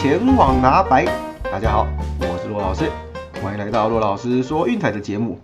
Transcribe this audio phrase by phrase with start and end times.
[0.00, 1.04] 前往拿白。
[1.52, 1.86] 大家好，
[2.20, 2.90] 我是骆老师，
[3.42, 5.38] 欢迎来到骆老师说运彩的节目。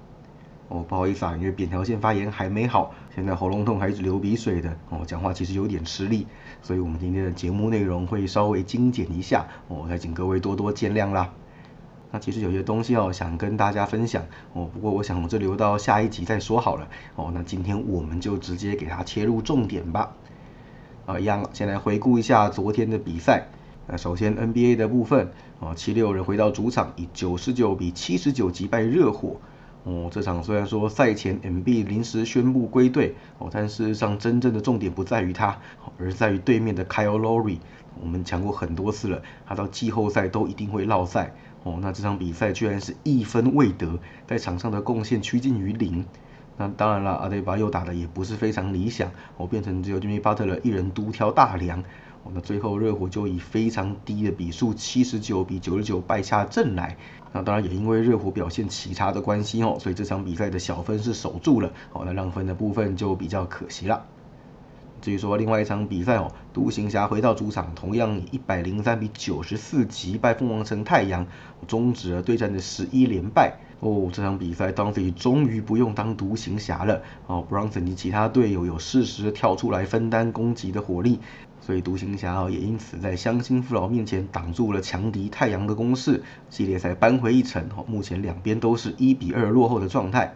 [0.68, 6.26] 哦，不好意思啊，因为扁桃腺发炎还没好，现在喉咙痛还是流鼻水的，哦，讲话其实有点吃力，
[6.62, 11.30] 所以我们今天的节目内容会稍微精简一下，哦，再请各位多多见谅啦。
[12.10, 14.22] 那其实有些东西哦，想跟大家分享
[14.54, 16.88] 哦，不过我想我这留到下一集再说好了。
[17.16, 20.14] 哦，那今天我们就直接给它切入重点吧。
[21.04, 23.48] 啊，一样，先来回顾一下昨天的比赛。
[23.88, 29.36] 那首先 NBA 的部分，啊，七六人回到主场，以九十九比七十九击败热火。
[29.84, 35.58] 哦，这场虽然说赛前 MB 临时宣布归队，哦，但事实上真正的重点不在于他，
[35.98, 37.58] 而在于对面的 Kyle Lowry。
[38.00, 41.32] 我们讲过很多次了，他到季后赛都一定会落赛。
[41.62, 46.04] 哦，那这场比赛居然是一分未得，在场上的贡献趋近于零。
[46.56, 51.84] 那当然了，阿德巴又打的也不是非常理想，哦，变成只有 Jimmy Butler 一人独挑大梁。
[52.34, 56.96] 那最后热火就以非常低的比数，七十九比九十九败下阵来。
[57.32, 61.72] 那当然也因为热火表现奇差的关系哦，所以这场比赛的小分是守住了。
[61.92, 64.06] 哦，那让分的部分就比较可惜了。
[65.06, 71.28] 至于说另外一场比赛哦，独行侠回到主场，同样以一百零三比九十四击败凤凰城太阳，
[71.68, 73.56] 终止了对战的十一连败。
[73.78, 77.02] 哦，这场比赛当自己终于不用当独行侠了。
[77.28, 81.20] 哦，Bronson 及其他队友有适时跳出来分担攻击的火力。
[81.60, 87.68] 所以独行侠哦也因此在乡亲父老面前挡住了强敌太阳的攻势，系列赛扳回一城。
[87.76, 90.34] 哦，目前两边都是一比二落后的状态。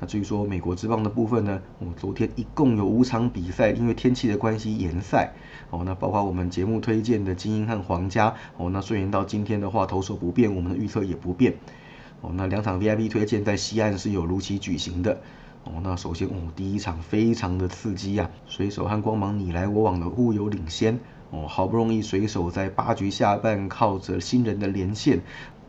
[0.00, 5.34] 那至于说美国之棒的部分呢，我们，昨天一共有五场比赛，因为天气的关系延赛。
[5.68, 8.34] 哦，那包括我们节目推荐的精英和皇家。
[8.56, 11.54] 哦，那顺延到今天的话，投手不变，我们的预测也不变。
[12.22, 15.20] 哦，那两场 VIP 推荐在西岸是有如期举行的。
[15.64, 20.98] 哦，那首先哦，第一场非常的刺激呀，水手和光芒你来我往的互有领先。
[21.30, 25.20] 哦，好不容易水手在八局下半靠着新人的连线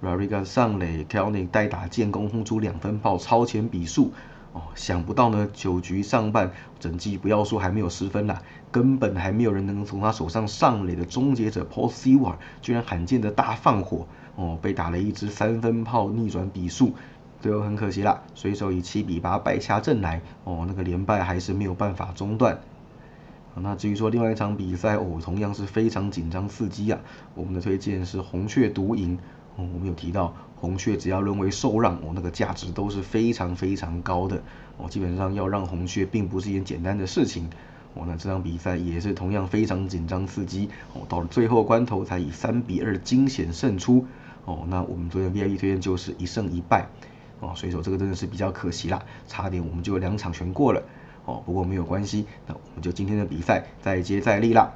[0.01, 4.11] r a r i g a 上垒 k e l n y 代打建功轰出两分炮超前比数。
[4.53, 8.41] 哦，想不到呢，九局上半整季不要说还没有失分啦，
[8.71, 14.07] 根本还没有人能从他手上上垒的终结者 Paul s e w a r 居然罕见的大放火。
[14.35, 16.93] 哦，被打了一支三分炮逆转比数。
[17.39, 22.59] 最后很可惜啦，水手以七比八败下阵来，哦，那个连败还是没有办法中断。
[23.55, 26.99] 那至于说另外一场比赛，哦，同样是非常紧张刺激啊。
[27.35, 29.17] 我们的推荐是红雀独赢。
[29.55, 34.41] 哦，我们有提到红雀只要沦为受让，哦，那个价值都是非常非常高的。
[34.77, 37.49] 哦，基本上要让红雀并不是一件简单的事情。
[37.93, 40.69] 哦，那这场比赛也是同样非常紧张刺激。
[40.93, 44.05] 哦，到了最后关头才以三比二惊险胜出。
[44.45, 46.87] 哦，那我们昨天 VIP 推荐就是一胜一败。
[47.41, 50.83] 哦，所以说这个真的是比较可惜啦，差点我们就两场全过了。
[51.25, 54.73] 哦，不过没有关系，那我们就今天的比赛再接再厉啦。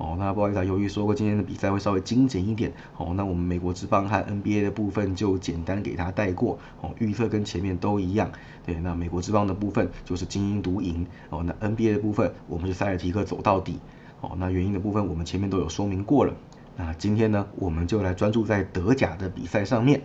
[0.00, 6.58] 哦，那不好意思啊，由于说过今天的比赛会稍微精简一点，哦，那我们美国之棒和 NBA 的部分就简单给它带过。
[6.80, 8.32] 哦，预测跟前面都一样。
[8.64, 11.06] 对，那美国之棒的部分就是精英独赢。
[11.28, 13.78] 哦，那 NBA 的部分我们是塞尔提克走到底。
[14.22, 16.34] 哦，那原因的部分我们前面都有说明过了。
[16.78, 20.00] 那今天呢，我们就来专注在德甲的比赛上面。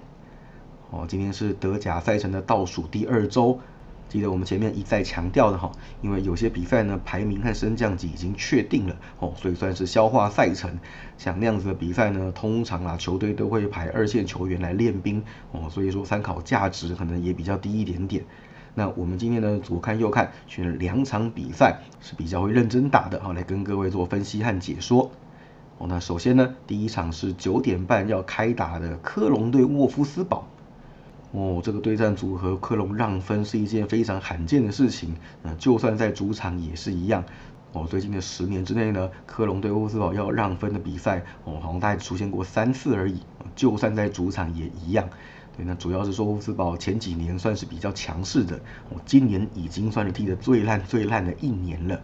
[0.91, 3.61] 哦，今天是德甲赛程的倒数第二周，
[4.07, 5.71] 记得我们前面一再强调的哈，
[6.01, 10.79] 因为有些比赛呢排名和升降级已经确定了哦，所以算是消化赛程。
[11.17, 18.23] 像那样子的比赛呢，通常啊球队都会排二线球员来练兵哦，所以说参考价值可能也比较低一点点。
[18.75, 25.11] 那我们今天呢左看右看选了两场比赛是比较会认真打的哈，来跟各位做分析和解说。
[25.77, 30.47] 哦，那首先呢第一场是九点半要开打的科隆对沃夫斯堡。
[31.35, 35.13] 哦，这个对战组合克隆让分是一件非常罕见的事情，
[35.43, 37.25] 那就算在主场也是一样。
[37.73, 43.19] 哦，最近的十年之内呢，科隆对沃斯堡要让分的比赛，哦，好像大概出现过三次而已。
[43.53, 45.09] 就算在主场也一样。
[45.57, 48.55] 对，那主要是说沃斯堡前几年算是比较强势的，
[48.89, 51.99] 哦，今年已经算是踢得最烂最烂的一年了。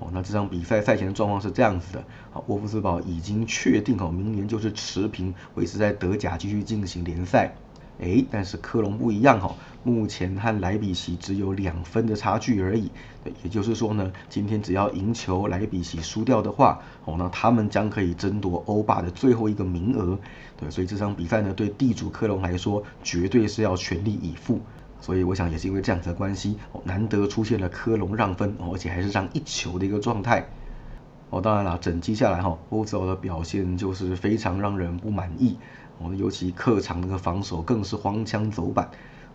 [0.00, 7.54] 哦，那这场比赛赛前的状况是这样子的，好，沃夫斯堡已经确定哦，明年就是持平，维持在德甲继续进行联赛。
[8.00, 12.90] 哎，但是科隆不一样哈，目前和莱比锡只有两分的差距而已。
[13.42, 20.18] 也就是说呢，今天只要赢球，莱比锡输掉的话，哦，那他们将可以争夺欧霸的最后一个名额。
[20.56, 24.60] 对，所以这场比赛呢，对地主科隆来说，绝对是要全力以赴。
[25.00, 30.46] 所以我想也是因为这样子的关系，哦，难得出现了科隆让分哦，而且还是让一球的一个状态。
[31.30, 35.58] 哦，当然了，整季下来哈，欧洲的表现就是非常让人不满意。
[35.98, 38.88] 哦，尤其客场那个防守更是荒腔走板。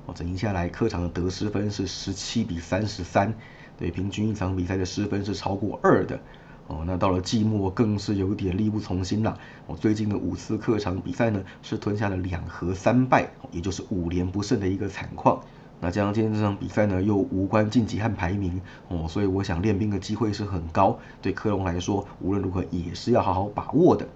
[0.06, 3.34] 哦，整一下来，客场的得失分是十七比三十三，
[3.78, 6.20] 对，平均一场比赛的失分是超过二的。
[6.68, 9.38] 哦，那到了季末更是有点力不从心了。
[9.68, 15.44] 我最近的五次客场比赛呢，是吞下了两和三败，也就是五连不胜的一个惨况。
[15.84, 21.00] 那加上今天这场比赛呢，又无关晋级和排名哦，所以我想练兵的机会是很高。
[21.24, 24.08] 对科隆来说，无论如何也是要好好把握的。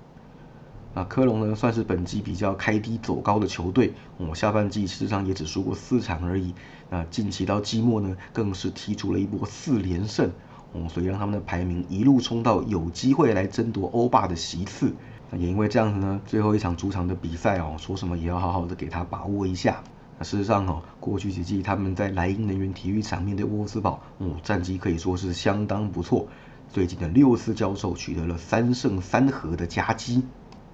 [0.94, 6.54] 那科隆呢，算是本季比较开低走高的球队，哦，下半季事实上也只输过四场而已。
[6.90, 10.32] 那近期到季末呢，更是踢出了一波四连胜。
[10.72, 14.94] 哦，所以让他们的排名一路冲到有机会来争夺欧霸的席次。
[15.32, 19.84] 那也因为这样子呢，最后一场主场的比赛哦，说什么也要好好的给他把握一下。
[20.18, 26.28] 那事实上哦，过去几季他们在莱茵能源体育场面对沃夫斯堡，哦，战绩可以说是相当不错。
[26.72, 30.24] 最近的六次交手取得了三胜三和的佳绩。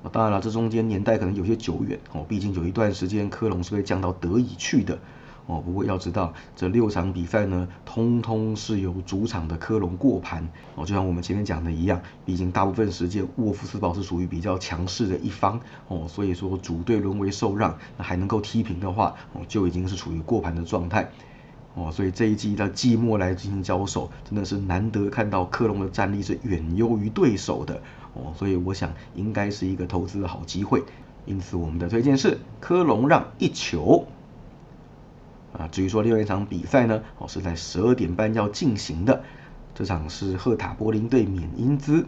[0.03, 4.97] 那当然了，这中间年代可能有些久远哦，毕竟有一段时间科隆是被降到德乙去的。
[5.51, 10.47] 哦，不过要知道，这六场比赛呢，通通是由主场的科隆过盘。
[10.75, 15.59] 哦，就像我们前面讲的一样，毕竟大部分时间沃夫斯堡是属于比较强势的一方。
[15.89, 21.09] 哦，所以说主队沦为受让，那还能够踢平的话，哦，就已经是处于过盘的状态。
[21.73, 27.81] 哦，所以这一季到季末来进行交手，真的是难得看到科隆的战力是远优于对手的。
[28.13, 30.81] 哦，所以我想应该是一个投资的好机会。
[31.25, 34.07] 因此，我们的推荐是科隆让一球。
[35.71, 39.23] 至于说另外一场比赛呢，哦是在十二点半要进行的，
[39.73, 42.05] 这场是赫塔柏林对缅因兹。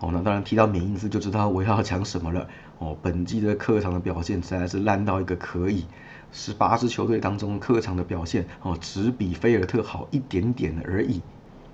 [0.00, 2.48] 哦，那当然提到缅因兹就知道我要讲什么了。
[2.78, 5.86] 哦，本季的客场的表现实在是烂到一个可以，
[6.30, 11.20] 十八支球队当中客场的表现哦只比菲尔特好一点点而已，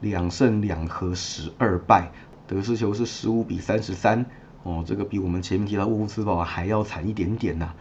[0.00, 2.10] 两胜两和十二败，
[2.46, 4.24] 得失球是十五比三十三。
[4.62, 7.74] 哦，这个比我们前面提到沃夫斯堡还要惨一点点呐。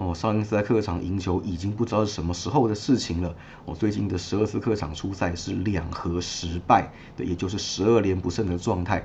[0.00, 3.34] 哦，上一次在客场赢球已经不知道是什么时候的事情了。
[3.66, 9.04] 我最近的十二次客场出赛是两和十败，对，也就是十二连不胜的状态。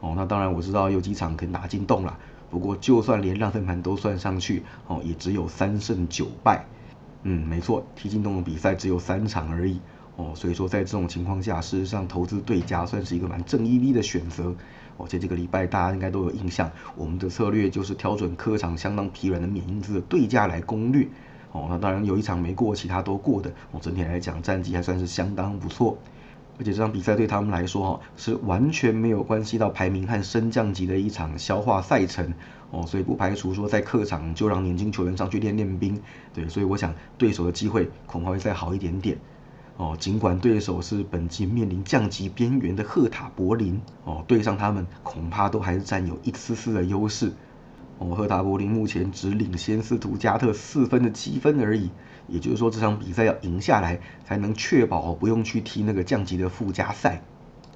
[0.00, 2.18] 哦，那当然我知道有几场可以拿进洞了，
[2.50, 6.66] 不过就算连让分盘都算上去，哦，也只有三胜九败。
[7.22, 9.80] 嗯，没错，踢进洞的比赛只有三场而已。
[10.16, 14.54] 哦，所以说在这种情况下，事实上投资对家算是一个蛮正义的选择。
[14.96, 21.06] 哦，在这个礼拜大家应该都有印象，我们的策略就是挑准客场相当疲软的缅因兹的对家来攻略。
[21.52, 23.50] 哦，那当然有一场没过，其他都过的。
[23.72, 25.98] 哦，整体来讲战绩还算是相当不错。
[26.58, 32.32] 而且这场比赛对他们来说，哈，是完全没有关系到排名和升降级的一场消化赛程。
[32.70, 36.00] 哦，所以不排除说在客场就让年轻球员上去练练兵。
[36.32, 39.18] 对，所以我想对手的机会恐怕会再好一点点。
[39.76, 47.32] 哦，尽管对手是本季面临降级边缘的赫塔柏林，哦，对上他们恐怕都还是占有一丝丝的优势。
[47.98, 51.90] 哦，赫塔柏林目前只领先斯图加特四分的积分而已，
[52.26, 57.22] 也就是说这场比赛要赢下来，才能确保不用去踢那个降级的附加赛。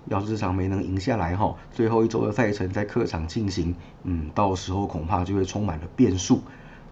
[0.06, 3.74] 要是这场没能赢下来哈，最后一周的赛程在客场进行，
[4.04, 6.40] 嗯，到时候恐怕就会充满了变数。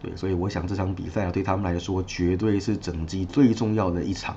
[0.03, 4.37] 对，所以我想这场比赛啊，对他们来说绝对是整季最重要的一场。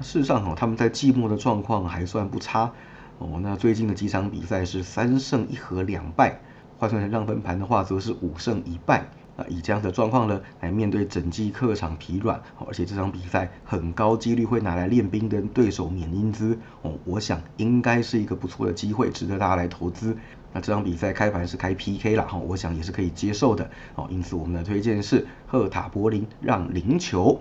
[0.00, 2.72] 事实上，哈，他们在季末的状况还算不差
[3.18, 3.38] 哦。
[3.42, 6.40] 那最近的几场比赛是三胜一和两败，
[6.78, 9.06] 换算成让分盘的话，则是五胜一败。
[9.36, 20.16] 那以这样的状况呢，来面对整季客场疲软，而且这场比赛很高几率会拿来练兵的对手缅因兹哦，我想应该是一个不错的机会，值得大家来投资。
[20.52, 24.06] 那这场比赛开盘是开 PK 了哈，我想也是可以接受的哦。
[24.08, 27.40] 因此我们的推荐是赫塔柏林让零球。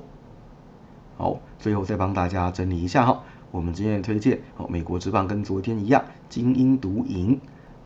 [1.15, 7.39] 好，最后再帮大家整理一下哈，我们今天的推荐哦，美国职棒跟昨天一样，精英独赢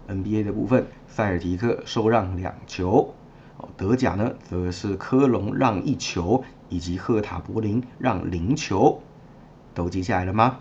[0.07, 3.13] ；NBA 的部分，塞尔提克受让两球，
[3.57, 9.01] 哦，德甲呢则是科隆让一球，以及赫塔柏林让零球，
[9.73, 10.59] 都记下来了吗？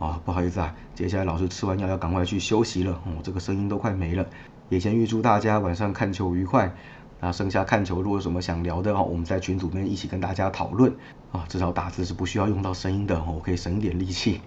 [0.00, 4.26] 啊，不好意思啊，接下来老师吃完药要赶快去休息了，哦，这个声音都快没了，
[4.68, 6.74] 也先预祝大家晚上看球愉快。
[7.20, 10.94] 那剩下看球，如果有什么想聊的哈，我们在群组里面一起跟大家讨论
[11.32, 11.44] 啊。
[11.48, 14.40] 至少打字是不需要用到声音的，我可以省一点力气。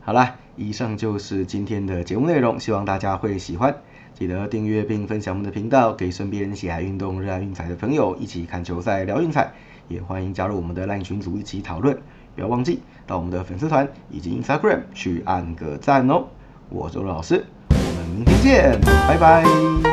[0.00, 3.76] 好啦，以上就是今天的节目内容，希望大家会喜欢。
[4.14, 9.52] 记得订阅并分享我们的频道，给身边喜爱运动、热爱运彩的朋友一起看球赛、聊运彩。
[9.88, 11.98] 也欢迎加入我们的 LINE 群组一起讨论。
[12.34, 16.28] 不要忘记到我们的粉丝团以及 Instagram 去按个赞哦。
[16.68, 19.89] 我是周老师，我们明天见，拜拜。